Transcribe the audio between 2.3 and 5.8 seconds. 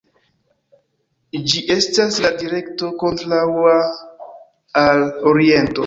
direkto kontraŭa al oriento.